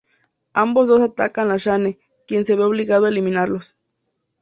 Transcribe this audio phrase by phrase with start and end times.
[0.55, 3.75] Ambos dos atacan a Shane, quien se ve obligado a eliminarlos.